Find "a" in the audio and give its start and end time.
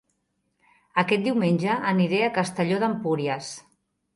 2.29-2.33